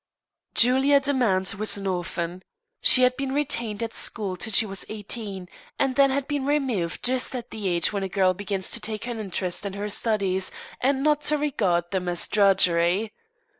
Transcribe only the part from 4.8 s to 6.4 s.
eighteen, and then had